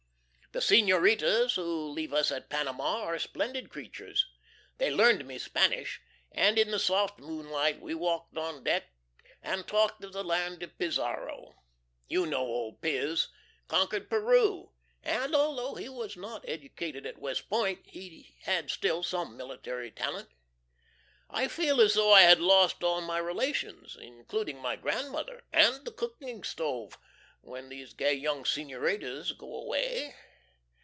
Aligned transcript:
The 0.53 0.59
Senoritas 0.61 1.55
who 1.55 1.87
leave 1.91 2.13
us 2.13 2.29
at 2.29 2.49
Panama 2.49 3.03
are 3.05 3.17
splendid 3.19 3.69
creatures. 3.69 4.25
They 4.79 4.91
learned 4.91 5.25
me 5.25 5.37
Spanish, 5.37 6.01
and 6.29 6.59
in 6.59 6.71
the 6.71 6.77
soft 6.77 7.19
moonlight 7.21 7.79
we 7.79 7.95
walked 7.95 8.35
on 8.37 8.65
deck 8.65 8.89
and 9.41 9.65
talked 9.65 10.03
of 10.03 10.11
the 10.11 10.25
land 10.25 10.61
of 10.61 10.77
Pizarro. 10.77 11.55
(You 12.09 12.25
know 12.25 12.41
old 12.41 12.81
Piz. 12.81 13.29
conquered 13.69 14.09
Peru! 14.09 14.73
and 15.01 15.33
although 15.33 15.75
he 15.75 15.87
was 15.87 16.17
not 16.17 16.43
educated 16.45 17.05
at 17.05 17.17
West 17.21 17.47
Point, 17.47 17.83
he 17.87 18.35
had 18.41 18.69
still 18.69 19.03
some 19.03 19.37
military 19.37 19.89
talent.) 19.89 20.27
I 21.29 21.47
feel 21.47 21.79
as 21.79 21.93
though 21.93 22.11
I 22.11 22.23
had 22.23 22.41
lost 22.41 22.83
all 22.83 22.99
my 22.99 23.19
relations, 23.19 23.95
including 23.97 24.57
my 24.57 24.75
grandmother 24.75 25.43
and 25.53 25.85
the 25.85 25.93
cooking 25.93 26.43
stove 26.43 26.97
when 27.39 27.69
these 27.69 27.93
gay 27.93 28.15
young 28.15 28.43
Senoritas 28.43 29.31
go 29.31 29.55
away. 29.55 30.13